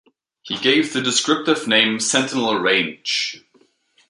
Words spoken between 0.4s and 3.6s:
He gave the descriptive name Sentinel Range.